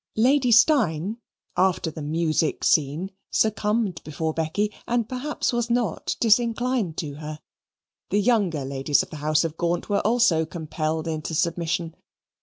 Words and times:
Lady 0.17 0.49
Steyne, 0.51 1.17
after 1.55 1.91
the 1.91 2.01
music 2.01 2.63
scene, 2.63 3.11
succumbed 3.29 4.01
before 4.03 4.33
Becky, 4.33 4.73
and 4.87 5.07
perhaps 5.07 5.53
was 5.53 5.69
not 5.69 6.15
disinclined 6.19 6.97
to 6.97 7.13
her. 7.17 7.39
The 8.09 8.17
younger 8.19 8.65
ladies 8.65 9.03
of 9.03 9.11
the 9.11 9.17
house 9.17 9.43
of 9.43 9.57
Gaunt 9.57 9.89
were 9.89 9.99
also 10.01 10.43
compelled 10.47 11.07
into 11.07 11.35
submission. 11.35 11.93